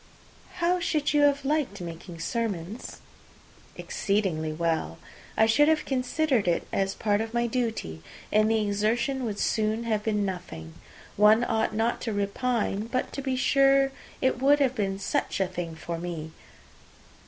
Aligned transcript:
"How 0.55 0.79
should 0.79 1.13
you 1.13 1.21
have 1.21 1.45
liked 1.45 1.79
making 1.79 2.19
sermons?" 2.21 3.01
"Exceedingly 3.75 4.51
well. 4.51 4.97
I 5.37 5.45
should 5.45 5.67
have 5.67 5.85
considered 5.85 6.47
it 6.47 6.65
as 6.73 6.95
part 6.95 7.21
of 7.21 7.35
my 7.35 7.45
duty, 7.45 8.01
and 8.31 8.49
the 8.49 8.59
exertion 8.67 9.23
would 9.25 9.37
soon 9.37 9.83
have 9.83 10.01
been 10.01 10.25
nothing. 10.25 10.73
One 11.17 11.43
ought 11.43 11.75
not 11.75 12.01
to 12.01 12.13
repine; 12.13 12.87
but, 12.87 13.13
to 13.13 13.21
be 13.21 13.35
sure, 13.35 13.91
it 14.23 14.41
would 14.41 14.57
have 14.59 14.73
been 14.73 14.97
such 14.97 15.39
a 15.39 15.45
thing 15.45 15.75
for 15.75 15.99
me! 15.99 16.31